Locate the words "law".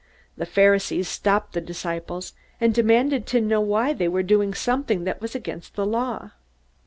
5.85-6.31